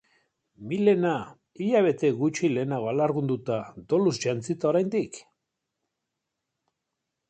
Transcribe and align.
Milena, 0.69 1.11
hilabete 1.65 2.11
gutxi 2.23 2.51
lehenago 2.55 2.91
alargunduta, 2.95 3.61
doluz 3.95 4.17
jantzita 4.27 4.73
oraindik! 4.75 5.25